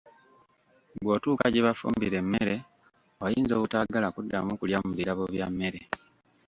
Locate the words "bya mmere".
5.33-5.81